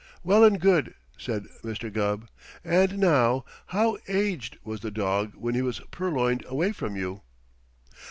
"Well 0.23 0.43
and 0.43 0.59
good," 0.59 0.95
said 1.15 1.45
Mr. 1.63 1.93
Gubb. 1.93 2.27
"And 2.63 2.97
now, 2.97 3.45
how 3.67 3.99
aged 4.07 4.57
was 4.63 4.79
the 4.79 4.89
dog 4.89 5.33
when 5.35 5.53
he 5.53 5.61
was 5.61 5.79
purloined 5.91 6.43
away 6.47 6.71
from 6.71 6.95
you?" 6.95 7.21